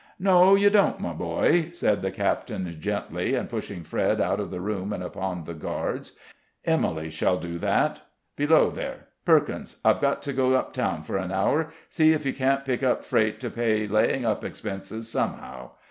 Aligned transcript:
"No, 0.17 0.55
you 0.55 0.71
don't, 0.71 0.99
my 0.99 1.13
boy," 1.13 1.69
said 1.73 2.01
the 2.01 2.09
captain, 2.09 2.67
gently, 2.79 3.35
and 3.35 3.47
pushing 3.47 3.83
Fred 3.83 4.19
out 4.19 4.39
of 4.39 4.49
the 4.49 4.59
room 4.59 4.91
and 4.93 5.03
upon 5.03 5.43
the 5.43 5.53
guards. 5.53 6.13
"Emily 6.65 7.11
shall 7.11 7.37
do 7.37 7.59
that. 7.59 8.01
Below 8.35 8.71
there! 8.71 9.09
Perkins, 9.25 9.79
I've 9.85 10.01
got 10.01 10.23
to 10.23 10.33
go 10.33 10.55
uptown 10.55 11.03
for 11.03 11.17
an 11.17 11.31
hour; 11.31 11.67
see 11.87 12.13
if 12.13 12.25
you 12.25 12.33
can't 12.33 12.65
pick 12.65 12.81
up 12.81 13.05
freight 13.05 13.39
to 13.41 13.51
pay 13.51 13.85
laying 13.87 14.25
up 14.25 14.43
expenses 14.43 15.07
somehow. 15.07 15.69